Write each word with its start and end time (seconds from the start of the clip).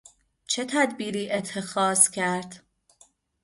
چه 0.47 0.65
تدبیری 0.65 1.31
اتخاذ 1.31 2.09
کرد؟ 2.09 2.63